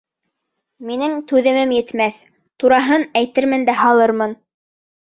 Минең 0.91 1.13
түҙемем 1.33 1.75
етмәҫ, 1.77 2.25
тураһын 2.65 3.07
әйтермен 3.23 3.71
дә 3.71 3.79
һалырмын. 3.85 4.37